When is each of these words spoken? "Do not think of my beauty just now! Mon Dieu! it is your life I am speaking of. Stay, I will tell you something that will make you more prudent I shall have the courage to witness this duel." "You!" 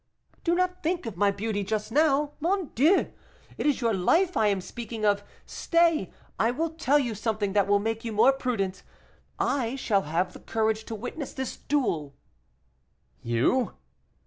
"Do 0.43 0.55
not 0.55 0.81
think 0.81 1.05
of 1.05 1.15
my 1.15 1.29
beauty 1.29 1.63
just 1.63 1.91
now! 1.91 2.31
Mon 2.39 2.71
Dieu! 2.73 3.13
it 3.55 3.67
is 3.67 3.81
your 3.81 3.93
life 3.93 4.35
I 4.35 4.47
am 4.47 4.59
speaking 4.59 5.05
of. 5.05 5.23
Stay, 5.45 6.11
I 6.39 6.49
will 6.49 6.71
tell 6.71 6.97
you 6.97 7.13
something 7.13 7.53
that 7.53 7.67
will 7.67 7.77
make 7.77 8.03
you 8.03 8.11
more 8.11 8.33
prudent 8.33 8.81
I 9.37 9.75
shall 9.75 10.01
have 10.01 10.33
the 10.33 10.39
courage 10.39 10.85
to 10.85 10.95
witness 10.95 11.33
this 11.33 11.55
duel." 11.55 12.15
"You!" 13.21 13.75